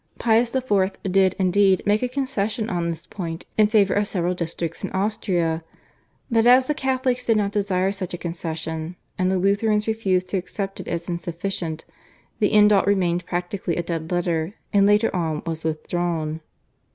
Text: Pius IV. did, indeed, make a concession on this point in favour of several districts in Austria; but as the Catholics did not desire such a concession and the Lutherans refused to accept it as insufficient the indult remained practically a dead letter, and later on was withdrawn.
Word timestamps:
Pius 0.17 0.55
IV. 0.55 0.93
did, 1.03 1.35
indeed, 1.37 1.83
make 1.85 2.01
a 2.01 2.07
concession 2.07 2.71
on 2.71 2.89
this 2.89 3.05
point 3.05 3.45
in 3.55 3.67
favour 3.67 3.93
of 3.93 4.07
several 4.07 4.33
districts 4.33 4.83
in 4.83 4.89
Austria; 4.93 5.63
but 6.31 6.47
as 6.47 6.65
the 6.65 6.73
Catholics 6.73 7.23
did 7.23 7.37
not 7.37 7.51
desire 7.51 7.91
such 7.91 8.11
a 8.15 8.17
concession 8.17 8.95
and 9.19 9.29
the 9.29 9.37
Lutherans 9.37 9.85
refused 9.87 10.27
to 10.29 10.37
accept 10.37 10.79
it 10.79 10.87
as 10.87 11.07
insufficient 11.07 11.85
the 12.39 12.49
indult 12.51 12.87
remained 12.87 13.27
practically 13.27 13.75
a 13.75 13.83
dead 13.83 14.11
letter, 14.11 14.55
and 14.73 14.87
later 14.87 15.15
on 15.15 15.43
was 15.45 15.63
withdrawn. 15.63 16.41